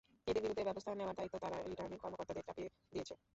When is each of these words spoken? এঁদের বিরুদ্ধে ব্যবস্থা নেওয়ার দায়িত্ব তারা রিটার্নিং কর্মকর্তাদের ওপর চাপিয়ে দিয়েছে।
এঁদের 0.29 0.43
বিরুদ্ধে 0.43 0.65
ব্যবস্থা 0.67 0.91
নেওয়ার 0.99 1.17
দায়িত্ব 1.19 1.35
তারা 1.43 1.57
রিটার্নিং 1.71 1.97
কর্মকর্তাদের 2.03 2.41
ওপর 2.43 2.47
চাপিয়ে 2.47 2.69
দিয়েছে। 2.93 3.13